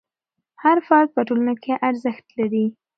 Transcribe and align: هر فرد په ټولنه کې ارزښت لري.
هر 0.63 0.77
فرد 0.87 1.09
په 1.15 1.21
ټولنه 1.27 1.53
کې 1.63 1.73
ارزښت 1.89 2.25
لري. 2.39 2.65